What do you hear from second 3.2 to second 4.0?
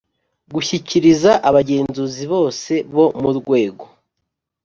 mu rwego